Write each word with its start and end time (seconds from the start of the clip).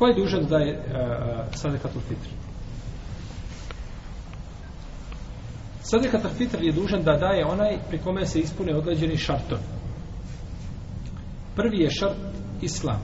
Ko 0.00 0.06
je 0.06 0.14
dužan 0.14 0.46
da 0.48 0.58
je 0.58 0.72
e, 0.72 0.76
e, 0.76 1.02
uh, 1.02 1.54
sadekatul 1.54 2.00
fitr? 2.00 2.28
Sadekatul 5.82 6.30
fitr 6.30 6.62
je 6.62 6.72
dužan 6.72 7.02
da 7.02 7.16
daje 7.16 7.44
onaj 7.44 7.78
pri 7.88 7.98
kome 7.98 8.26
se 8.26 8.40
ispune 8.40 8.76
određeni 8.76 9.16
šartovi. 9.16 9.60
Prvi 11.56 11.82
je 11.82 11.90
šart 11.90 12.16
islam. 12.62 13.02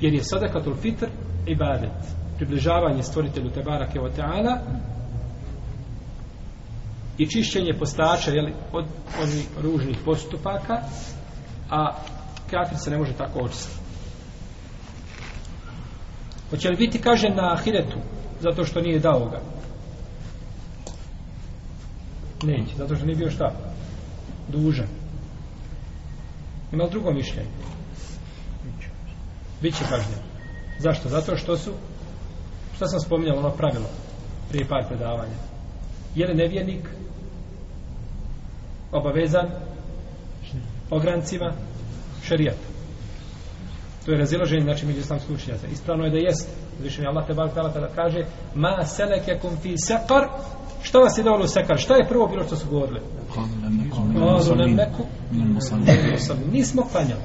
Jer 0.00 0.14
je 0.14 0.24
sadekatul 0.24 0.76
fitr 0.76 1.06
ibadet. 1.46 1.96
Približavanje 2.36 3.02
stvoritelju 3.02 3.50
Tebara 3.50 3.86
Kevo 3.92 4.08
i 7.18 7.30
čišćenje 7.30 7.72
postača 7.78 8.30
jeli, 8.30 8.52
od 8.72 8.84
onih 9.22 9.48
ružnih 9.62 9.98
postupaka, 10.04 10.82
a 11.70 11.96
kafir 12.50 12.78
se 12.78 12.90
ne 12.90 12.98
može 12.98 13.12
tako 13.12 13.38
očistiti. 13.38 13.79
Hoće 16.50 16.68
li 16.68 16.76
biti 16.76 17.00
kažen 17.00 17.36
na 17.36 17.52
ahiretu 17.52 17.98
zato 18.40 18.64
što 18.64 18.80
nije 18.80 18.98
dao 18.98 19.28
ga? 19.28 19.40
Neće, 22.42 22.76
zato 22.76 22.96
što 22.96 23.06
nije 23.06 23.16
bio 23.16 23.30
šta? 23.30 23.52
Dužan. 24.48 24.86
Ima 26.72 26.84
li 26.84 26.90
drugo 26.90 27.12
mišljenje? 27.12 27.48
Biće 29.62 29.84
kažnjen. 29.88 30.18
Zašto? 30.78 31.08
Zato 31.08 31.36
što 31.36 31.56
su 31.56 31.70
šta 32.76 32.86
sam 32.86 33.00
spominjal 33.00 33.38
ono 33.38 33.50
pravilo 33.50 33.86
prije 34.48 34.68
par 34.68 34.84
predavanja. 34.88 35.34
Je 36.14 36.26
li 36.26 36.34
nevjernik 36.34 36.88
obavezan 38.92 39.50
ograncima 40.90 41.52
šerijata? 42.22 42.79
To 44.10 44.14
je 44.14 44.18
razilaženje 44.18 44.62
znači 44.62 44.86
među 44.86 44.98
islamskih 44.98 45.36
učenjaka. 45.36 45.66
Ispravno 45.72 46.04
je 46.04 46.10
da 46.10 46.16
jest. 46.16 46.48
Zvišen 46.80 47.06
Allah 47.06 47.26
te 47.26 47.34
bar 47.34 47.48
tala 47.54 47.88
kaže 47.94 48.24
ma 48.54 48.84
seleke 48.84 49.38
kum 49.42 49.56
fi 49.62 49.74
sekar 49.78 50.28
Šta 50.82 50.98
vas 50.98 51.18
je 51.18 51.24
dovelo 51.24 51.44
u 51.44 51.48
sekar? 51.48 51.78
Šta 51.78 51.94
je 51.94 52.08
prvo 52.08 52.26
bilo 52.26 52.44
što 52.44 52.56
su 52.56 52.66
govorili? 52.70 53.00
Nismo 56.52 56.82
klanjali. 56.92 57.20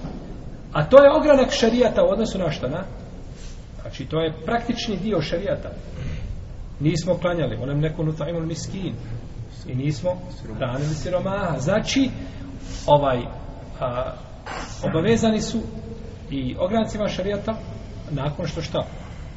A 0.74 0.86
to 0.90 1.04
je 1.04 1.12
ogranak 1.18 1.52
šarijata 1.52 2.04
u 2.04 2.12
odnosu 2.12 2.38
na 2.38 2.52
šta, 2.52 2.68
na? 2.68 2.84
Znači, 3.81 4.06
to 4.06 4.20
je 4.22 4.34
praktični 4.46 4.98
dio 4.98 5.22
šarijata. 5.22 5.70
Nismo 6.80 7.18
klanjali. 7.18 7.58
Onem 7.62 7.80
neku 7.80 8.04
nutajmu 8.04 8.46
miskin. 8.46 8.96
I 9.68 9.76
nismo 9.76 10.12
hranili 10.58 10.94
siromaha. 10.94 11.59
Znači, 11.59 12.09
ovaj, 12.88 13.20
a, 13.80 14.14
obavezani 14.84 15.42
su 15.42 15.59
i 16.30 16.56
ograncima 16.59 17.08
šarijata 17.08 17.56
nakon 18.12 18.48
što 18.48 18.62
šta? 18.62 18.88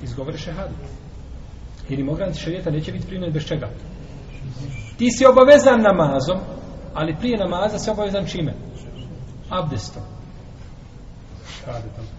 Izgovore 0.02 0.38
šehadu. 0.38 0.74
Jer 1.88 1.98
im 1.98 2.08
ogranci 2.08 2.40
šarijata 2.40 2.70
neće 2.70 2.92
biti 2.92 3.06
primjen 3.06 3.32
bez 3.32 3.44
čega? 3.44 3.68
Ti 4.98 5.10
si 5.10 5.26
obavezan 5.26 5.80
namazom, 5.82 6.38
ali 6.94 7.16
prije 7.16 7.38
namaza 7.38 7.78
si 7.78 7.90
obavezan 7.90 8.26
čime? 8.26 8.54
Abdestom. 9.50 10.02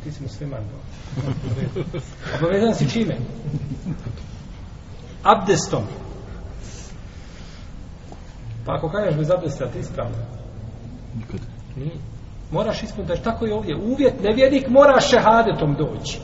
Ti 0.04 0.12
si 0.12 0.24
musliman. 0.24 0.64
obavezan 2.42 2.76
si 2.76 2.90
čime? 2.90 3.18
Abdestom. 5.24 5.84
Pa 8.66 8.76
ako 8.76 8.90
kažeš 8.90 9.16
bez 9.16 9.32
abdesta, 9.32 9.68
ti 9.68 9.80
ispravno. 9.80 10.18
Nikad. 11.16 11.40
Nije. 11.76 11.92
Moraš 12.52 12.84
ispuniti, 12.84 13.08
znači, 13.08 13.24
tako 13.24 13.46
je 13.46 13.54
ovdje. 13.54 13.76
Uvjet 13.76 14.14
nevjernik 14.24 14.68
mora 14.68 15.00
šehadetom 15.00 15.76
doći. 15.76 16.20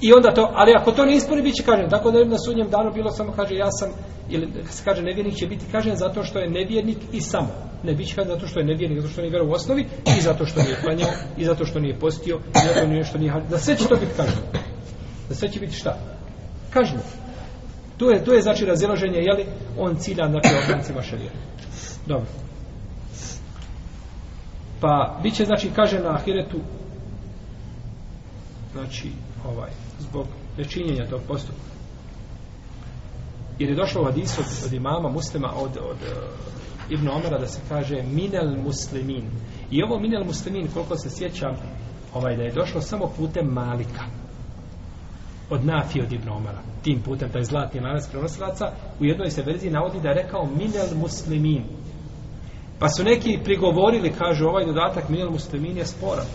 I 0.00 0.12
onda 0.12 0.34
to, 0.34 0.50
ali 0.54 0.72
ako 0.80 0.92
to 0.92 1.04
ne 1.04 1.16
ispuni, 1.16 1.42
bit 1.42 1.54
će 1.54 1.62
kažen. 1.62 1.90
Tako 1.90 2.10
da 2.10 2.18
je 2.18 2.24
na 2.24 2.38
sudnjem 2.38 2.70
danu 2.70 2.92
bilo 2.94 3.10
samo, 3.10 3.32
kaže, 3.32 3.54
ja 3.54 3.70
sam, 3.70 3.88
ili 4.28 4.48
se 4.70 4.84
kaže 4.84 5.02
nevjernik 5.02 5.34
će 5.34 5.46
biti 5.46 5.64
kažen 5.72 5.96
zato 5.96 6.24
što 6.24 6.38
je 6.38 6.50
nevjernik 6.50 6.98
i 7.12 7.20
samo. 7.20 7.48
Ne 7.82 7.94
bit 7.94 8.08
će 8.08 8.14
kažen 8.14 8.34
zato 8.34 8.46
što 8.46 8.60
je 8.60 8.66
nevjernik, 8.66 9.00
zato 9.00 9.12
što 9.12 9.20
nije 9.20 9.32
vero 9.32 9.46
u 9.46 9.52
osnovi, 9.52 9.86
i 10.18 10.20
zato 10.20 10.46
što 10.46 10.62
nije 10.62 10.76
klanjao, 10.82 11.10
i 11.36 11.44
zato 11.44 11.64
što 11.64 11.80
nije 11.80 11.98
postio, 11.98 12.36
i 12.36 12.74
zato 12.74 12.86
nije 12.86 13.04
što 13.04 13.18
nije 13.18 13.32
Da 13.50 13.58
sve 13.58 13.76
će 13.76 13.88
to 13.88 13.94
biti 13.94 14.12
kažen. 14.16 14.42
Da 15.28 15.34
sve 15.34 15.48
će 15.48 15.60
biti 15.60 15.76
šta? 15.76 15.98
Kažen. 16.70 16.98
To 17.98 18.10
je, 18.10 18.24
to 18.24 18.32
je 18.32 18.42
znači 18.42 18.64
razilaženje, 18.64 19.18
jeli, 19.18 19.46
on 19.78 19.96
cilja 19.96 20.28
na 20.28 20.40
obrancima 20.64 21.02
šarijera. 21.02 21.34
Dobro. 22.06 22.26
Pa, 24.82 25.18
bit 25.22 25.34
će, 25.34 25.44
znači, 25.44 25.70
kaže 25.76 25.98
na 25.98 26.14
ahiretu, 26.14 26.58
znači, 28.72 29.12
ovaj, 29.48 29.70
zbog 29.98 30.26
nečinjenja 30.58 31.06
tog 31.10 31.20
postupka. 31.28 31.72
Jer 33.58 33.70
je 33.70 33.76
došlo 33.76 34.02
u 34.02 34.04
hadisu 34.04 34.40
od, 34.40 34.46
od 34.66 34.72
imama 34.72 35.08
muslima, 35.08 35.52
od, 35.56 35.70
od 35.70 35.96
eh, 36.02 36.12
uh, 36.12 36.92
Ibn 36.92 37.08
Omara, 37.08 37.38
da 37.38 37.46
se 37.46 37.60
kaže 37.68 38.02
minel 38.02 38.56
muslimin. 38.64 39.30
I 39.70 39.82
ovo 39.82 39.98
minel 39.98 40.24
muslimin, 40.24 40.68
koliko 40.74 40.96
se 40.96 41.10
sjećam, 41.10 41.54
ovaj, 42.14 42.36
da 42.36 42.42
je 42.42 42.52
došlo 42.52 42.80
samo 42.80 43.12
putem 43.16 43.46
malika. 43.46 44.04
Od 45.50 45.64
Nafi 45.64 46.00
od 46.00 46.12
Ibn 46.12 46.28
Omara. 46.28 46.58
Tim 46.82 47.02
putem, 47.02 47.30
taj 47.30 47.44
zlatni 47.44 47.80
lanac 47.80 48.08
prenosilaca, 48.08 48.72
u 49.00 49.04
jednoj 49.04 49.30
se 49.30 49.42
verziji 49.42 49.70
navodi 49.70 50.00
da 50.00 50.08
je 50.08 50.22
rekao 50.22 50.46
minel 50.46 50.86
muslimin. 50.96 51.64
Pa 52.82 52.88
su 52.88 53.04
neki 53.04 53.38
prigovorili, 53.44 54.12
kažu, 54.12 54.46
ovaj 54.46 54.66
dodatak 54.66 55.08
minel 55.08 55.30
muslimin 55.30 55.76
je 55.76 55.86
sporan. 55.86 56.26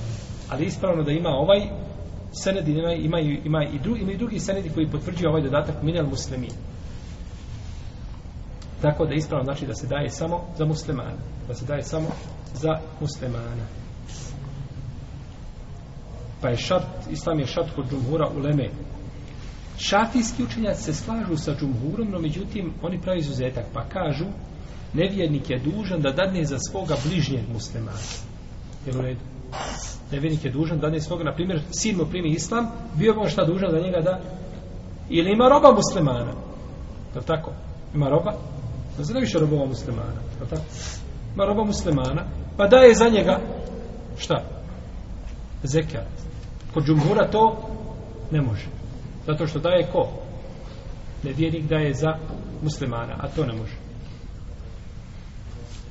Ali 0.50 0.66
ispravno 0.66 1.04
da 1.04 1.12
ima 1.12 1.30
ovaj 1.30 1.60
senedi 2.32 2.72
ima, 2.72 2.92
ima, 2.92 3.20
ima, 3.20 3.64
i 3.74 3.80
drugi, 3.80 4.02
ima 4.02 4.12
i 4.12 4.18
drugi 4.18 4.40
senedi 4.40 4.70
koji 4.70 4.92
potvrđuju 4.92 5.30
ovaj 5.30 5.42
dodatak 5.42 5.84
minel 5.84 6.06
muslimin. 6.06 6.52
Tako 8.82 9.06
da 9.06 9.14
ispravno 9.14 9.44
znači 9.44 9.66
da 9.66 9.74
se 9.74 9.88
daje 9.88 10.10
samo 10.10 10.42
za 10.58 10.66
muslimana. 10.66 11.18
Da 11.48 11.54
se 11.54 11.66
daje 11.66 11.84
samo 11.84 12.08
za 12.54 12.80
muslimana. 13.02 13.66
Pa 16.42 16.50
je 16.50 16.58
šart, 16.58 17.12
islam 17.12 17.40
je 17.40 17.46
šart 17.46 17.76
kod 17.76 17.90
džumhura 17.90 18.28
u 18.38 18.40
leme. 18.40 18.70
Šafijski 19.78 20.44
učenjaci 20.44 20.84
se 20.84 20.94
slažu 20.94 21.38
sa 21.38 21.56
džumhurom, 21.56 22.12
no 22.12 22.20
međutim 22.20 22.74
oni 22.82 23.02
pravi 23.02 23.20
izuzetak. 23.20 23.66
Pa 23.74 23.84
kažu, 23.84 24.26
nevjernik 24.98 25.50
je 25.50 25.60
dužan 25.60 26.02
da 26.02 26.12
dadne 26.12 26.46
za 26.46 26.58
svoga 26.60 26.96
bližnjeg 27.06 27.42
muslimana. 27.54 28.08
Jel 28.86 29.00
u 29.00 29.02
redu? 29.02 29.20
nevjernik 30.12 30.46
je 30.46 30.52
dužan 30.52 30.78
da 30.78 30.82
dadne 30.82 31.02
svoga, 31.02 31.24
na 31.24 31.34
primjer, 31.34 31.62
sin 31.72 31.98
mu 31.98 32.06
primi 32.06 32.30
islam, 32.30 32.68
bio 32.96 33.14
bi 33.14 33.20
on 33.20 33.30
šta 33.30 33.46
dužan 33.46 33.72
za 33.72 33.80
njega 33.80 34.02
da 34.02 34.20
ili 35.10 35.32
ima 35.32 35.50
roba 35.50 35.72
muslimana. 35.72 36.34
Je 37.16 37.22
tako? 37.22 37.52
Ima 37.96 38.10
roba? 38.10 38.34
Da 38.98 39.04
se 39.04 39.14
više 39.20 39.40
robova 39.40 39.66
muslimana. 39.66 40.22
Je 40.42 40.50
tako? 40.50 40.62
Ima 41.36 41.46
roba 41.46 41.64
muslimana, 41.64 42.24
pa 42.58 42.68
daje 42.68 42.94
za 42.94 43.10
njega 43.10 43.40
šta? 44.18 44.44
Zekat. 45.64 46.08
Kod 46.74 46.84
džumhura 46.84 47.28
to 47.32 47.70
ne 48.32 48.42
može. 48.42 48.68
Zato 49.26 49.48
što 49.48 49.60
daje 49.60 49.88
ko? 49.92 50.10
Nevjernik 51.24 51.64
daje 51.64 51.94
za 51.94 52.18
muslimana, 52.64 53.16
a 53.20 53.28
to 53.28 53.46
ne 53.46 53.54
može. 53.54 53.87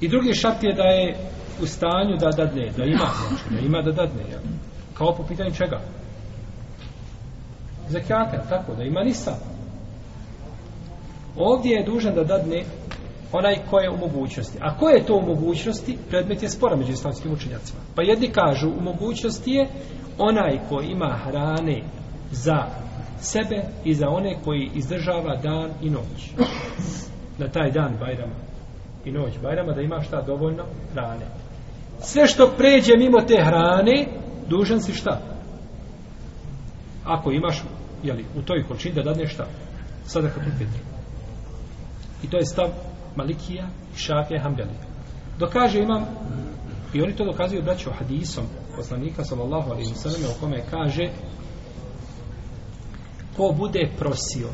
I 0.00 0.08
drugi 0.08 0.34
šart 0.34 0.62
je 0.62 0.72
da 0.72 0.82
je 0.82 1.16
u 1.62 1.66
stanju 1.66 2.16
da 2.16 2.30
dadne, 2.30 2.70
da 2.76 2.84
ima, 2.84 3.06
znači, 3.28 3.44
da 3.50 3.66
ima 3.66 3.82
da 3.82 3.92
dadne, 3.92 4.22
jel? 4.30 4.40
Kao 4.94 5.14
po 5.14 5.22
pitanju 5.22 5.50
čega? 5.50 5.80
Zakijata, 7.88 8.44
tako, 8.48 8.74
da 8.74 8.82
ima 8.82 9.00
nisa. 9.00 9.36
Ovdje 11.36 11.70
je 11.70 11.84
dužan 11.84 12.14
da 12.14 12.24
dadne 12.24 12.64
onaj 13.32 13.56
ko 13.70 13.78
je 13.78 13.90
u 13.90 13.96
mogućnosti. 13.96 14.58
A 14.62 14.78
ko 14.78 14.88
je 14.88 15.06
to 15.06 15.16
u 15.16 15.26
mogućnosti? 15.26 15.98
Predmet 16.08 16.42
je 16.42 16.48
spora 16.48 16.76
među 16.76 16.92
islamskim 16.92 17.32
učenjacima. 17.32 17.80
Pa 17.94 18.02
jedni 18.02 18.28
kažu, 18.28 18.68
u 18.68 18.82
mogućnosti 18.82 19.50
je 19.50 19.68
onaj 20.18 20.58
ko 20.68 20.80
ima 20.80 21.18
hrane 21.24 21.82
za 22.30 22.66
sebe 23.21 23.62
i 23.84 23.94
za 23.94 24.09
one 24.09 24.36
koji 24.44 24.71
izdržava 24.74 25.36
dan 25.36 25.71
i 25.82 25.91
noć. 25.91 26.30
Na 27.38 27.48
taj 27.48 27.71
dan 27.71 27.97
Bajrama 28.00 28.34
i 29.06 29.12
noć 29.12 29.32
Bajrama 29.42 29.72
da 29.72 29.80
ima 29.80 30.00
šta 30.00 30.22
dovoljno 30.22 30.64
hrane 30.92 31.26
sve 32.00 32.26
što 32.26 32.53
pređe 32.56 32.97
mimo 32.97 33.20
te 33.20 33.44
hrane, 33.44 34.06
dužan 34.48 34.80
si 34.80 34.92
šta? 34.92 35.20
Ako 37.04 37.30
imaš, 37.30 37.62
jeli, 38.03 38.24
u 38.36 38.42
toj 38.42 38.62
količini 38.62 38.94
da 38.94 39.03
dadneš 39.03 39.32
šta? 39.32 39.47
Sada 40.06 40.28
kad 40.28 40.42
fitr. 40.58 40.78
I 42.22 42.30
to 42.30 42.36
je 42.36 42.44
stav 42.44 42.68
Malikija 43.16 43.68
i 43.94 43.98
Šafija 43.98 44.42
Hanbelija. 44.42 44.86
Dokaže 45.38 45.78
imam, 45.78 46.06
i 46.94 47.02
oni 47.02 47.16
to 47.16 47.24
dokazuju 47.24 47.62
braću 47.62 47.91
hadisom 47.98 48.44
poslanika 48.76 49.24
sallallahu 49.24 49.70
alaihi 49.70 49.94
sallam 49.94 50.20
u 50.36 50.41
kome 50.41 50.62
kaže 50.70 51.09
ko 53.36 53.54
bude 53.56 53.91
prosio 53.98 54.48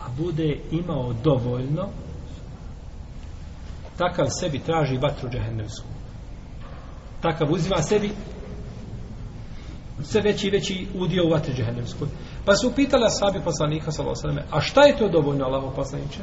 a 0.00 0.08
bude 0.18 0.60
imao 0.70 1.12
dovoljno 1.12 1.88
takav 3.98 4.26
sebi 4.40 4.58
traži 4.58 4.98
vatru 4.98 5.30
džahennemsku 5.30 5.86
takav 7.26 7.52
uzima 7.52 7.82
sebi 7.82 8.10
sve 10.02 10.20
veći 10.20 10.46
i 10.46 10.50
veći 10.50 10.86
udio 10.94 11.26
u 11.26 11.30
vatri 11.30 11.54
džehennemskoj. 11.54 12.08
Pa 12.44 12.56
su 12.56 12.72
pitali 12.74 13.04
asabi 13.04 13.44
poslanika 13.44 13.92
sallallahu 13.92 14.20
alejhi 14.24 14.36
ve 14.36 14.42
selleme, 14.42 14.58
a 14.58 14.60
šta 14.60 14.82
je 14.82 14.98
to 14.98 15.08
dovoljno 15.08 15.44
Allahov 15.44 15.74
poslanice? 15.74 16.18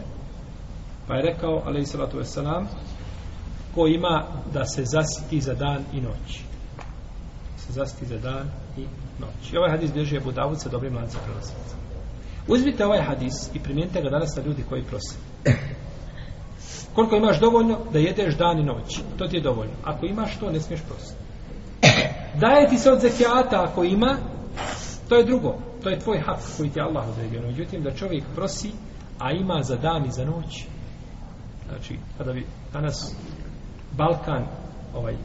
Pa 1.07 1.15
je 1.15 1.21
rekao 1.21 1.61
alejhi 1.65 1.85
salatu 1.85 2.17
vesselam 2.17 2.67
ko 3.75 3.87
ima 3.87 4.27
da 4.53 4.65
se 4.65 4.83
zasiti 4.85 5.41
za 5.41 5.53
dan 5.53 5.83
i 5.93 6.01
noć. 6.01 6.41
Se 7.57 7.73
zasiti 7.73 8.05
za 8.05 8.17
dan 8.17 8.49
i 8.77 8.81
noć. 9.19 9.53
I 9.53 9.57
ovaj 9.57 9.71
hadis 9.71 9.93
bježi 9.93 10.17
Abu 10.17 10.31
Davud 10.31 10.61
sa 10.61 10.69
dobrim 10.69 10.95
lancem 10.95 11.21
prenosilaca. 11.25 11.75
Uzmite 12.47 12.85
ovaj 12.85 13.01
hadis 13.01 13.49
i 13.53 13.59
primijenite 13.59 14.01
ga 14.01 14.09
danas 14.09 14.35
na 14.35 14.43
ljudi 14.43 14.63
koji 14.69 14.83
prose. 14.83 15.15
Koliko 16.95 17.15
imaš 17.15 17.39
dovoljno 17.39 17.77
da 17.93 17.99
jedeš 17.99 18.37
dan 18.37 18.59
i 18.59 18.63
noć? 18.63 18.99
To 19.17 19.27
ti 19.27 19.35
je 19.35 19.41
dovoljno. 19.41 19.73
Ako 19.83 20.05
imaš 20.05 20.39
to, 20.39 20.51
ne 20.51 20.59
smiješ 20.59 20.81
prositi. 20.81 21.19
Daje 22.41 22.69
ti 22.69 22.77
se 22.77 22.91
od 22.91 22.99
zekijata 22.99 23.63
ako 23.63 23.83
ima, 23.83 24.17
to 25.09 25.15
je 25.15 25.23
drugo. 25.23 25.55
To 25.83 25.89
je 25.89 25.99
tvoj 25.99 26.19
hak 26.19 26.39
koji 26.57 26.69
ti 26.69 26.79
je 26.79 26.83
Allah 26.83 27.09
odredio. 27.09 27.41
Međutim, 27.41 27.83
da 27.83 27.91
čovjek 27.91 28.23
prosi, 28.35 28.71
a 29.19 29.31
ima 29.31 29.63
za 29.63 29.75
dan 29.75 30.05
i 30.05 30.11
za 30.11 30.25
noć. 30.25 30.65
Znači, 31.69 31.97
kada 32.17 32.33
bi 32.33 32.45
danas 32.73 33.15
Balkan 33.97 34.45
ovaj 34.95 35.15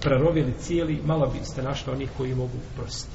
prerovili 0.00 0.52
cijeli, 0.58 1.00
malo 1.04 1.26
biste 1.26 1.62
našli 1.62 1.92
onih 1.92 2.10
koji 2.16 2.34
mogu 2.34 2.58
prositi. 2.76 3.12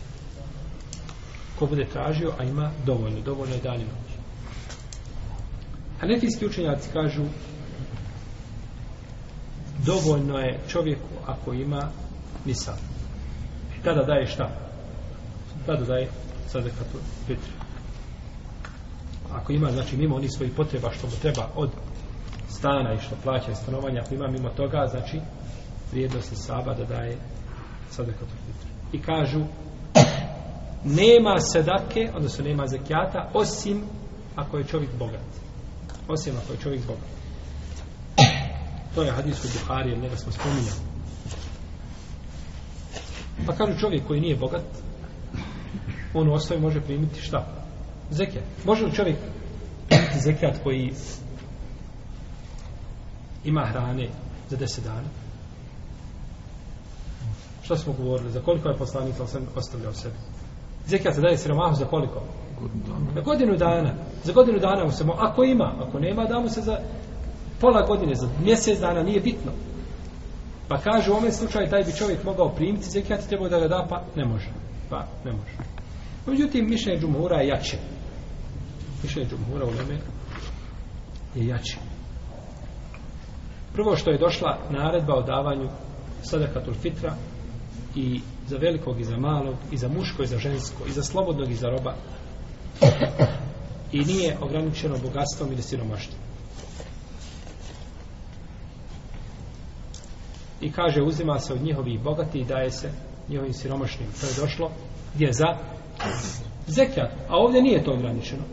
Ko 1.59 1.65
bude 1.65 1.85
tražio, 1.85 2.33
a 2.39 2.43
ima 2.43 2.71
dovoljno, 2.85 3.21
dovoljno 3.21 3.55
je 3.55 3.61
dan 3.61 3.75
i 3.75 3.83
noć. 3.83 4.07
Hanefijski 5.99 6.45
učenjaci 6.45 6.89
kažu 6.93 7.23
dovoljno 9.85 10.37
je 10.37 10.59
čovjeku 10.67 11.09
ako 11.25 11.53
ima 11.53 11.89
nisam. 12.45 12.75
I 13.79 13.83
tada 13.83 14.03
daje 14.03 14.27
šta? 14.27 14.49
Tada 15.65 15.85
daje 15.85 16.07
sadekatu 16.47 16.97
fitri. 17.27 17.51
Ako 19.33 19.51
ima, 19.51 19.71
znači, 19.71 19.97
mimo 19.97 20.15
onih 20.15 20.29
svojih 20.31 20.53
potreba 20.53 20.91
što 20.91 21.07
mu 21.07 21.13
treba 21.21 21.49
od 21.55 21.69
stana 22.49 22.93
i 22.93 23.01
što 23.01 23.15
plaća 23.23 23.55
stanovanja, 23.55 24.01
ako 24.05 24.15
ima 24.15 24.27
mimo 24.27 24.49
toga, 24.49 24.87
znači, 24.91 25.19
vrijednosti 25.91 26.35
saba 26.35 26.73
da 26.73 26.85
daje 26.85 27.17
sadekatu 27.91 28.31
fitri. 28.45 28.69
I 28.91 29.01
kažu, 29.01 29.45
nema 30.83 31.39
sedake, 31.39 32.11
odnosno 32.15 32.43
nema 32.43 32.67
zekijata, 32.67 33.29
osim 33.33 33.81
ako 34.35 34.57
je 34.57 34.63
čovjek 34.63 34.91
bogat. 34.99 35.27
Osim 36.07 36.33
ako 36.43 36.53
je 36.53 36.59
čovjek 36.59 36.87
bogat. 36.87 37.17
To 38.97 39.03
je 39.03 39.11
hadis 39.11 39.45
u 39.45 39.47
Buhari, 39.53 39.97
njega 39.97 40.15
smo 40.17 40.31
spominjali. 40.31 40.81
Pa 43.45 43.53
kažu 43.53 43.79
čovjek 43.79 44.07
koji 44.07 44.21
nije 44.21 44.35
bogat, 44.35 44.63
on 46.13 46.29
u 46.29 46.33
osnovi 46.33 46.61
može 46.61 46.81
primiti 46.81 47.21
šta? 47.21 47.45
Zekijat. 48.11 48.45
Može 48.65 48.85
li 48.85 48.93
čovjek 48.93 49.17
primiti 49.87 50.19
zekijat 50.19 50.63
koji 50.63 50.93
ima 53.45 53.65
hrane 53.65 54.09
za 54.49 54.57
deset 54.57 54.83
dana? 54.83 55.07
Što 57.63 57.77
smo 57.77 57.93
govorili? 57.93 58.31
Za 58.31 58.41
koliko 58.41 58.69
je 58.69 58.77
poslanik 58.77 59.15
sam 59.27 59.47
ostavljao 59.55 59.93
sebi? 59.93 60.15
Zekijat 60.87 61.15
se 61.15 61.21
daje 61.21 61.37
siromahu 61.37 61.75
za 61.75 61.85
koliko? 61.85 62.21
Za 63.15 63.21
godinu 63.21 63.57
dana. 63.57 63.93
Za 64.23 64.33
godinu 64.33 64.59
dana 64.59 64.85
mu 64.85 64.91
se 64.91 65.03
mo... 65.05 65.13
Ako 65.17 65.43
ima, 65.43 65.73
ako 65.87 65.99
nema, 65.99 66.25
da 66.25 66.39
mu 66.39 66.49
se 66.49 66.61
za 66.61 66.77
pola 67.61 67.81
godine, 67.81 68.15
za 68.15 68.29
mjesec 68.43 68.79
dana, 68.79 69.03
nije 69.03 69.19
bitno. 69.19 69.51
Pa 70.67 70.77
kaže 70.77 71.11
u 71.11 71.13
ovom 71.13 71.31
slučaju 71.31 71.69
taj 71.69 71.83
bi 71.83 71.97
čovjek 71.97 72.23
mogao 72.23 72.49
primiti 72.49 72.89
zekijat 72.89 73.23
i 73.23 73.29
trebao 73.29 73.49
da 73.49 73.59
ga 73.59 73.67
da, 73.67 73.87
pa 73.89 74.03
ne 74.15 74.25
može. 74.25 74.49
Pa 74.89 75.05
ne 75.25 75.31
može. 75.31 75.57
Međutim, 76.25 76.69
mišljenje 76.69 76.99
džumhura 76.99 77.37
je 77.37 77.47
jače. 77.47 77.77
Mišljenje 79.03 79.29
džumhura 79.29 79.65
u 79.65 79.69
Leme 79.69 79.99
je 81.35 81.47
jače. 81.47 81.77
Prvo 83.73 83.95
što 83.95 84.11
je 84.11 84.17
došla 84.17 84.57
naredba 84.69 85.13
o 85.13 85.21
davanju 85.21 85.69
sadakatul 86.23 86.73
fitra 86.73 87.13
i 87.95 88.21
za 88.47 88.57
velikog 88.57 88.99
i 88.99 89.03
za 89.03 89.17
malog, 89.17 89.55
i 89.71 89.77
za 89.77 89.87
muško 89.87 90.23
i 90.23 90.27
za 90.27 90.37
žensko, 90.37 90.83
i 90.87 90.91
za 90.91 91.03
slobodnog 91.03 91.51
i 91.51 91.55
za 91.55 91.69
roba. 91.69 91.93
I 93.91 93.99
nije 93.99 94.37
ograničeno 94.41 94.97
bogatstvom 95.03 95.51
ili 95.51 95.61
siromaštvom. 95.61 96.26
I 100.61 100.71
kaže 100.71 101.01
uzima 101.01 101.39
se 101.39 101.53
od 101.53 101.61
njihovih 101.61 101.99
bogati 102.01 102.39
i 102.39 102.45
daje 102.45 102.71
se 102.71 102.91
njihovim 103.29 103.53
siromašnim. 103.53 104.09
To 104.21 104.27
je 104.27 104.33
došlo 104.41 104.71
gdje 105.15 105.33
za 105.33 105.57
zekijat. 106.67 107.11
A 107.29 107.35
ovdje 107.35 107.61
nije 107.61 107.83
to 107.83 107.91
ograničeno. 107.91 108.43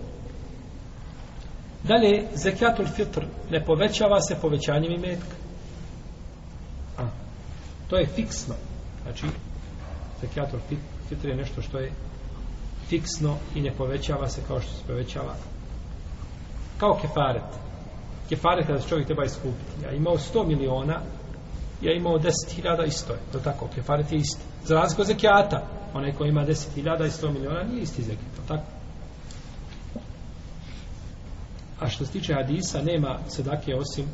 Dalje, 1.83 2.27
zekijatul 2.35 2.87
fitr 2.87 3.25
ne 3.51 3.65
povećava 3.65 4.21
se 4.21 4.37
povećanjem 4.41 4.93
imetka. 4.93 5.37
A, 6.99 7.03
to 7.91 7.97
je 7.97 8.07
fiksno. 8.07 8.55
Znači, 9.03 9.27
zekijatul 10.21 10.61
fitr 11.09 11.29
je 11.29 11.37
nešto 11.37 11.63
što 11.63 11.79
je 11.79 11.93
fiksno 12.89 13.37
i 13.55 13.61
ne 13.61 13.73
povećava 13.73 14.29
se 14.29 14.41
kao 14.49 14.61
što 14.61 14.73
se 14.73 14.83
povećava 14.87 15.35
kao 16.79 16.99
kefaret. 17.03 17.51
Kefaret 18.29 18.67
kada 18.67 18.81
se 18.81 18.89
čovjek 18.89 19.07
treba 19.07 19.25
iskupiti. 19.25 19.85
Ja 19.85 19.93
imao 19.93 20.17
100 20.17 20.47
miliona 20.47 21.01
je 21.85 21.97
imao 21.97 22.19
10.000 22.19 22.87
isto 22.87 23.13
je, 23.13 23.19
to 23.33 23.39
tako, 23.39 23.69
kefaret 23.75 24.13
je 24.13 24.19
isti. 24.19 24.43
Za 24.65 24.75
razliku 24.75 25.03
od 25.03 25.09
zekijata, 25.09 25.63
onaj 25.95 26.13
koji 26.13 26.29
ima 26.29 26.47
10.000 26.47 27.07
i 27.07 27.11
100 27.11 27.33
miliona 27.33 27.63
nije 27.63 27.83
isti 27.83 28.03
zekijat, 28.03 28.37
to 28.37 28.43
tako. 28.49 28.67
A 31.81 31.89
što 31.89 32.07
se 32.07 32.13
tiče 32.13 32.35
hadisa, 32.35 32.83
nema 32.83 33.19
sedake 33.29 33.75
osim 33.75 34.05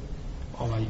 ovaj, 0.58 0.84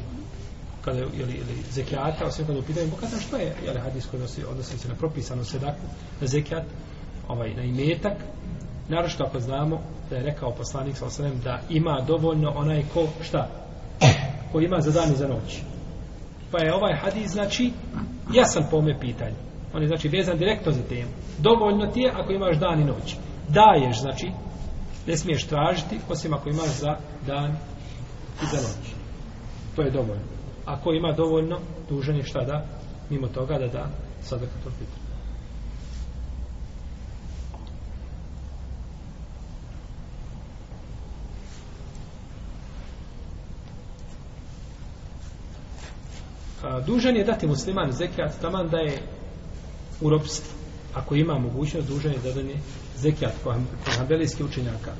kada 0.81 0.99
je 0.99 1.05
ili, 1.13 1.33
ili 1.33 1.63
zekijata, 1.71 2.25
osim 2.25 2.45
kada 2.45 2.59
upitaju 2.59 2.89
bokata, 2.89 3.17
što 3.19 3.37
je, 3.37 3.55
jel 3.65 3.77
hadis 3.83 4.05
koji 4.05 4.21
odnosi, 4.21 4.43
odnosi 4.45 4.77
se 4.77 4.87
na 4.87 4.95
propisanu 4.95 5.43
sedaku, 5.43 5.85
na 6.21 6.27
zekijat, 6.27 6.63
ovaj, 7.27 7.53
na 7.53 7.63
imetak, 7.63 8.13
naravno 8.89 9.25
ako 9.25 9.39
znamo 9.39 9.81
da 10.09 10.15
je 10.15 10.23
rekao 10.23 10.51
poslanik 10.51 10.97
sa 10.97 11.05
osanem 11.05 11.39
da 11.43 11.59
ima 11.69 12.01
dovoljno 12.07 12.51
onaj 12.55 12.83
ko, 12.93 13.07
šta? 13.21 13.47
Ko 14.51 14.59
ima 14.59 14.81
za 14.81 14.91
dan 14.91 15.11
i 15.11 15.15
za 15.15 15.27
noć 15.27 15.61
pa 16.51 16.63
je 16.63 16.73
ovaj 16.73 16.93
hadis 16.95 17.31
znači 17.31 17.71
jasan 18.33 18.63
po 18.71 18.77
ome 18.77 18.99
pitanju. 18.99 19.35
On 19.73 19.81
je 19.81 19.87
znači 19.87 20.07
vezan 20.07 20.37
direktno 20.37 20.71
za 20.71 20.83
temu. 20.83 21.11
Dovoljno 21.39 21.87
ti 21.87 21.99
je 21.99 22.11
ako 22.15 22.31
imaš 22.31 22.57
dan 22.57 22.81
i 22.81 22.85
noć. 22.85 23.15
Daješ 23.49 23.99
znači 23.99 24.31
ne 25.07 25.17
smiješ 25.17 25.47
tražiti 25.47 25.99
osim 26.09 26.33
ako 26.33 26.49
imaš 26.49 26.79
za 26.79 26.97
dan 27.27 27.51
i 28.43 28.45
za 28.51 28.57
noć. 28.57 28.93
To 29.75 29.81
je 29.81 29.91
dovoljno. 29.91 30.23
Ako 30.65 30.91
ima 30.91 31.11
dovoljno 31.11 31.59
dužan 31.89 32.15
je 32.15 32.23
šta 32.23 32.43
da 32.43 32.65
mimo 33.09 33.27
toga 33.27 33.57
da 33.57 33.67
da 33.67 33.89
sada 34.21 34.45
kad 34.45 34.73
dužan 46.85 47.15
je 47.15 47.23
dati 47.23 47.47
musliman 47.47 47.91
zekijat 47.91 48.41
taman 48.41 48.69
da 48.69 48.77
je 48.77 48.97
u 50.01 50.09
ropstvu. 50.09 50.53
Ako 50.93 51.15
ima 51.15 51.39
mogućnost, 51.39 51.87
dužan 51.87 52.11
je 52.11 52.17
da 52.23 52.31
dane 52.31 52.55
zekijat 52.97 53.33
kod 53.43 53.55
hambelijskih 53.97 54.45
učenjaka. 54.45 54.91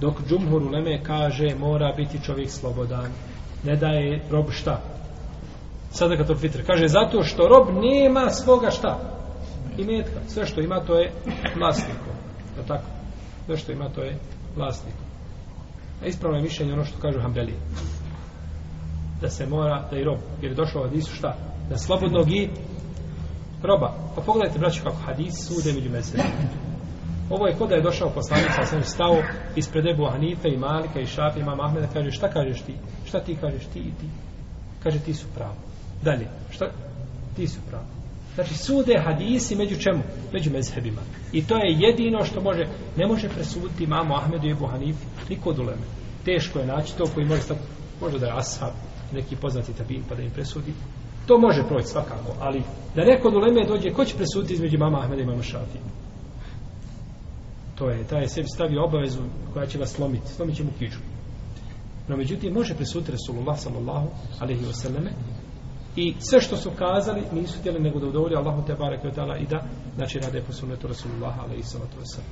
Dok 0.00 0.14
džumhur 0.28 0.62
u 0.62 0.68
Leme 0.68 1.02
kaže 1.02 1.54
mora 1.58 1.92
biti 1.96 2.22
čovjek 2.24 2.50
slobodan. 2.50 3.10
Ne 3.64 3.76
daje 3.76 4.22
rob 4.30 4.50
šta? 4.50 4.82
Sada 5.90 6.16
kad 6.16 6.26
to 6.26 6.36
fitr. 6.36 6.66
Kaže 6.66 6.88
zato 6.88 7.22
što 7.22 7.48
rob 7.48 7.68
nema 7.82 8.30
svoga 8.30 8.70
šta? 8.70 8.98
I 9.78 9.84
metka. 9.84 10.20
Sve 10.28 10.46
što 10.46 10.60
ima 10.60 10.80
to 10.80 10.94
je 10.94 11.12
vlasnikom. 11.56 12.16
Je 12.58 12.66
tako? 12.66 12.84
Sve 13.46 13.56
što 13.56 13.72
ima 13.72 13.88
to 13.88 14.02
je 14.02 14.18
vlasnikom. 14.56 15.06
A 16.02 16.06
ispravno 16.06 16.38
je 16.38 16.42
mišljenje 16.42 16.72
ono 16.72 16.84
što 16.84 16.98
kažu 16.98 17.20
hambelije 17.20 17.56
da 19.20 19.28
se 19.28 19.46
mora, 19.46 19.88
da 19.90 19.96
je 19.96 20.04
rob, 20.04 20.18
jer 20.42 20.52
je 20.52 20.56
došlo 20.56 20.82
hadisu 20.82 21.14
šta? 21.14 21.36
Da 21.70 21.78
slobodnog 21.78 22.32
i 22.32 22.48
roba. 23.62 23.94
Pa 24.14 24.20
pogledajte, 24.20 24.58
braću, 24.58 24.82
kako 24.84 24.96
hadis 24.96 25.34
sude 25.48 25.72
među 25.72 25.90
mesele. 25.90 26.24
Ovo 27.30 27.46
je 27.46 27.54
kod 27.54 27.68
da 27.68 27.74
je 27.74 27.82
došao 27.82 28.10
poslanik, 28.10 28.50
sa 28.56 28.66
sam 28.66 28.82
stao 28.82 29.22
ispred 29.56 29.86
Ebu 29.86 30.04
Hanife 30.12 30.48
i 30.48 30.58
Malika 30.58 31.00
i 31.00 31.06
Šafi 31.06 31.40
i 31.40 31.44
Mama 31.44 31.64
Ahmeda, 31.64 31.86
kaže, 31.92 32.10
šta 32.10 32.28
kažeš 32.28 32.60
ti? 32.62 32.74
Šta 33.06 33.20
ti 33.20 33.36
kažeš 33.40 33.64
ti 33.64 33.78
i 33.78 33.92
ti? 34.00 34.06
Kaže, 34.82 34.98
ti 34.98 35.14
su 35.14 35.26
pravo. 35.34 35.54
Dalje, 36.02 36.28
šta? 36.50 36.66
Ti 37.36 37.46
su 37.46 37.60
pravo. 37.70 37.84
Znači, 38.34 38.54
sude 38.54 38.94
hadisi 39.04 39.56
među 39.56 39.76
čemu? 39.80 40.02
Među 40.32 40.50
mezhebima. 40.50 41.00
I 41.32 41.46
to 41.46 41.56
je 41.56 41.76
jedino 41.78 42.24
što 42.24 42.40
može, 42.40 42.64
ne 42.96 43.06
može 43.06 43.28
presuditi 43.28 43.86
mamu 43.86 44.14
Ahmedu 44.14 44.46
i 44.46 44.50
Ebu 44.50 44.66
Hanifi, 44.66 45.06
niko 45.28 45.50
od 45.50 45.58
uleme. 45.58 45.82
Teško 46.24 46.58
je 46.58 46.66
naći 46.66 46.96
to 46.96 47.04
koji 47.14 47.26
može 47.26 47.42
stati, 47.42 47.60
da 48.20 48.26
je 48.26 48.32
ashab, 48.32 48.72
neki 49.12 49.36
poznati 49.36 49.72
tabin 49.72 50.02
pa 50.08 50.14
da 50.14 50.22
im 50.22 50.30
presudi 50.30 50.72
To 51.26 51.38
može 51.38 51.62
proći 51.68 51.86
svakako, 51.86 52.32
ali 52.40 52.62
da 52.94 53.04
neko 53.04 53.30
do 53.30 53.38
Leme 53.38 53.66
dođe, 53.66 53.90
ko 53.90 54.04
će 54.04 54.16
presuditi 54.16 54.54
između 54.54 54.78
mama 54.78 54.98
Ahmeda 54.98 55.22
i 55.22 55.26
mama 55.26 55.42
Šafija? 55.42 55.82
To 57.74 57.90
je, 57.90 58.04
taj 58.04 58.22
je 58.22 58.28
sebi 58.28 58.48
stavio 58.48 58.84
obavezu 58.84 59.22
koja 59.52 59.66
će 59.66 59.78
vas 59.78 59.90
slomiti, 59.90 60.28
slomit 60.28 60.56
će 60.56 60.64
mu 60.64 60.70
kiču. 60.78 60.98
No, 62.08 62.16
međutim, 62.16 62.52
može 62.52 62.74
presuditi 62.74 63.12
Resulullah 63.12 63.58
sallallahu 63.58 64.08
alaihi 64.40 64.64
wa 64.64 64.72
sallame 64.72 65.10
i 65.96 66.14
sve 66.18 66.40
što 66.40 66.56
su 66.56 66.70
kazali 66.78 67.22
nisu 67.32 67.58
htjeli 67.58 67.80
nego 67.80 67.98
da 67.98 68.06
udovolju 68.06 68.36
Allahu 68.36 68.66
te 68.66 68.74
barek 68.74 69.04
i 69.04 69.06
ta'ala 69.06 69.42
i 69.42 69.46
da 69.46 69.64
znači 69.96 70.18
rade 70.18 70.42
po 70.46 70.52
sunnetu 70.52 70.86
Rasulullah 70.86 71.38
alaihi 71.38 71.62
sallatu 71.62 71.96
wa 71.96 72.04
sallam. 72.04 72.30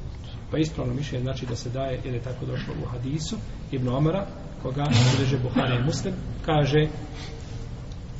Pa 0.50 0.58
ispravno 0.58 0.94
mišljenje 0.94 1.22
znači 1.22 1.46
da 1.46 1.56
se 1.56 1.70
daje 1.70 2.00
jer 2.04 2.14
je 2.14 2.22
tako 2.22 2.46
došlo 2.46 2.74
u 2.84 2.88
hadisu 2.88 3.36
Ibn 3.72 3.88
Omara 3.88 4.26
koga 4.64 4.84
bilježe 5.16 5.38
Buhari 5.38 5.76
i 5.76 5.84
Muslim 5.84 6.14
kaže 6.44 6.88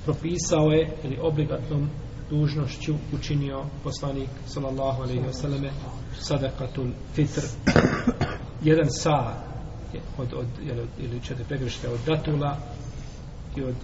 propisao 0.05 0.71
je 0.71 0.91
ili 1.05 1.19
obligatnom 1.23 1.91
dužnošću 2.31 2.95
učinio 3.13 3.65
poslanik 3.85 4.29
sallallahu 4.47 5.03
alejhi 5.03 5.21
ve 5.21 5.33
selleme 5.33 5.71
sadakatul 6.21 6.87
fitr 7.15 7.41
jedan 8.63 8.91
sa 8.91 9.35
od, 10.19 10.33
od, 10.35 10.47
ili, 10.63 10.87
ili 10.99 11.21
četiri 11.21 11.45
pegrešte 11.49 11.89
od 11.89 12.01
datula 12.07 12.57
i 13.57 13.63
od 13.63 13.75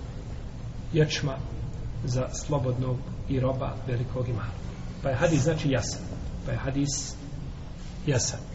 ječma 0.92 1.36
za 2.04 2.28
slobodnog 2.34 2.96
i 3.28 3.40
roba 3.40 3.74
velikog 3.86 4.28
i 4.28 4.32
malog. 4.32 4.60
Pa 5.02 5.08
je 5.08 5.16
hadis 5.16 5.42
znači 5.42 5.70
jasan. 5.70 6.02
Pa 6.46 6.52
je 6.52 6.58
hadis 6.58 7.14
jasan. 8.06 8.49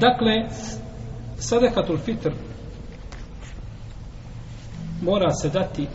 Dakle, 0.00 0.48
sadekatul 1.38 1.98
fitr 1.98 2.30
mora 5.02 5.30
se 5.42 5.48
dati 5.48 5.86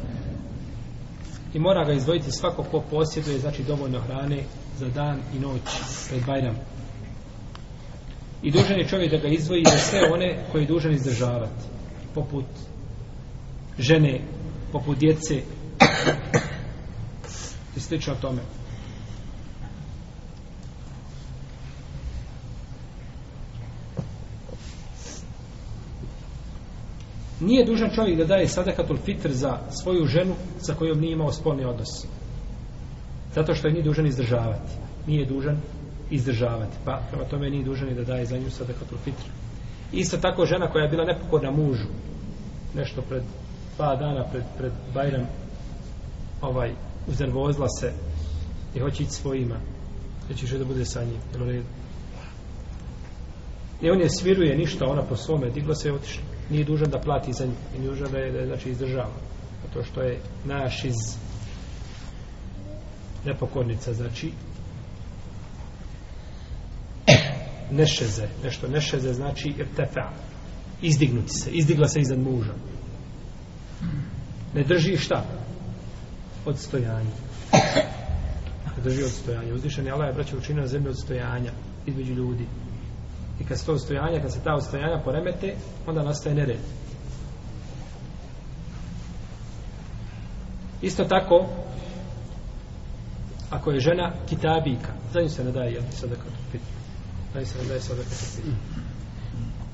i 1.53 1.59
mora 1.59 1.85
ga 1.85 1.93
izdvojiti 1.93 2.31
svako 2.31 2.63
ko 2.63 2.83
posjeduje, 2.91 3.39
znači 3.39 3.63
dovoljno 3.63 4.01
hrane 4.01 4.43
za 4.77 4.89
dan 4.89 5.19
i 5.35 5.39
noć 5.39 5.61
pred 6.09 6.25
Bajram. 6.25 6.55
I 8.43 8.51
dužan 8.51 8.79
je 8.79 8.87
čovjek 8.87 9.11
da 9.11 9.17
ga 9.17 9.27
izdvoji 9.27 9.63
za 9.65 9.77
sve 9.77 9.99
one 10.13 10.45
koji 10.51 10.61
je 10.63 10.67
dužan 10.67 10.93
izdržavati. 10.93 11.63
Poput 12.13 12.45
žene, 13.79 14.21
poput 14.71 14.97
djece 14.97 15.41
i 17.75 17.79
slično 17.79 18.15
tome. 18.21 18.41
Nije 27.45 27.65
dužan 27.65 27.89
čovjek 27.95 28.17
da 28.17 28.25
daje 28.25 28.47
sadakatul 28.47 28.97
fitr 28.97 29.31
za 29.31 29.57
svoju 29.69 30.05
ženu 30.05 30.33
sa 30.59 30.73
kojom 30.73 30.99
nije 30.99 31.13
imao 31.13 31.31
spolni 31.31 31.65
odnos. 31.65 32.05
Zato 33.35 33.55
što 33.55 33.67
je 33.67 33.73
nije 33.73 33.83
dužan 33.83 34.05
izdržavati. 34.07 34.71
Nije 35.07 35.25
dužan 35.25 35.57
izdržavati. 36.09 36.77
Pa 36.85 37.01
prema 37.09 37.25
tome 37.25 37.49
nije 37.49 37.63
dužan 37.63 37.89
i 37.89 37.93
da 37.93 38.03
daje 38.03 38.25
za 38.25 38.37
nju 38.37 38.49
sadakatul 38.49 38.97
fitr. 39.03 39.23
Isto 39.91 40.17
tako 40.17 40.45
žena 40.45 40.71
koja 40.71 40.83
je 40.83 40.89
bila 40.89 41.05
nepokorna 41.05 41.51
mužu. 41.51 41.87
Nešto 42.75 43.01
pred 43.01 43.23
dva 43.75 43.95
dana 43.95 44.23
pred, 44.31 44.43
pred 44.57 44.71
Bajram 44.93 45.27
ovaj, 46.41 46.71
uznervozla 47.07 47.67
se 47.69 47.91
i 48.75 48.79
hoće 48.79 49.03
ići 49.03 49.11
svojima. 49.11 49.55
Znači 50.27 50.47
će 50.47 50.57
da 50.57 50.65
bude 50.65 50.85
sa 50.85 51.03
njim. 51.03 51.19
Jel 51.33 51.43
u 51.43 51.45
redu? 51.45 51.65
I 53.81 53.89
on 53.89 54.01
je 54.01 54.09
sviruje 54.09 54.57
ništa, 54.57 54.85
ona 54.85 55.01
po 55.01 55.15
svome 55.15 55.49
digla 55.49 55.75
se 55.75 55.89
i 55.89 55.91
otišla 55.91 56.34
nije 56.49 56.63
dužan 56.63 56.89
da 56.89 56.99
plati 56.99 57.33
za 57.33 57.45
nju 57.45 57.53
i 57.75 57.79
nije 57.79 57.89
dužan 57.89 58.11
da 58.11 58.17
je, 58.17 58.31
da 58.31 58.39
je 58.39 58.45
znači 58.45 58.69
izdržava. 58.69 59.13
To 59.73 59.83
što 59.83 60.01
je 60.01 60.19
naš 60.45 60.83
iz 60.83 60.95
nepokornica 63.25 63.93
znači 63.93 64.31
nešeze. 67.71 68.27
Nešto 68.43 68.67
nešeze 68.67 69.13
znači 69.13 69.53
irtefa. 69.57 70.09
Izdignuti 70.81 71.29
se, 71.29 71.51
izdigla 71.51 71.87
se 71.87 71.99
iznad 71.99 72.19
muža. 72.19 72.53
Ne 74.53 74.63
drži 74.63 74.97
šta? 74.97 75.25
Odstojanje 76.45 77.11
ne 78.77 78.83
drži 78.83 79.03
odstojanje 79.03 79.53
uzvišen 79.53 79.85
je 79.85 79.91
Allah 79.91 80.07
je 80.07 80.13
braćo 80.13 80.37
učinio 80.37 80.61
na 80.61 80.67
zemlju 80.67 80.93
između 81.85 82.13
ljudi. 82.13 82.45
I 83.45 83.47
kad 83.47 83.59
se 83.59 83.65
to 83.65 83.73
odstojanja, 83.73 84.21
kad 84.21 84.33
se 84.33 84.39
ta 84.43 84.53
odstojanja 84.53 85.01
poremete, 85.03 85.55
onda 85.87 86.03
nastaje 86.03 86.35
nered. 86.35 86.59
Isto 90.81 91.03
tako, 91.03 91.45
ako 93.49 93.71
je 93.71 93.79
žena 93.79 94.11
kitabika, 94.29 94.93
za 95.13 95.21
nju 95.21 95.29
se 95.29 95.43
ne 95.43 95.51
daje, 95.51 95.73
jel, 95.73 95.83
sada 95.91 96.15
kad 96.15 96.25
pitu. 96.51 96.65
Za 97.33 97.39
nju 97.39 97.45
se 97.45 97.57
ne 97.57 97.67
daje 97.67 97.81
sada. 97.81 98.01